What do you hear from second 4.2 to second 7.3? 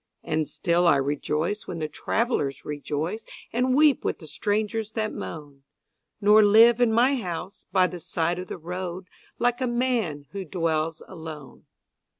strangers that moan, Nor live in my